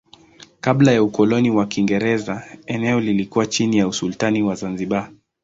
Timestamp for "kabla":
0.61-0.91